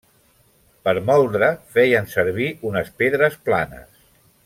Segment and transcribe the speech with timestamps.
[0.87, 4.05] Per moldre feien servir unes pedres planes.